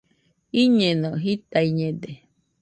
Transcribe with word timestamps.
Iñeno.jitaiñede 0.63 2.11